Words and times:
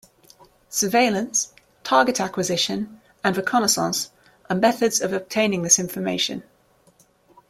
"Surveillance", 0.67 1.53
"target 1.83 2.19
acquisition" 2.19 2.99
and 3.23 3.37
"reconnaissance" 3.37 4.09
are 4.49 4.55
methods 4.55 4.99
of 4.99 5.13
obtaining 5.13 5.61
this 5.61 5.77
information. 5.77 6.41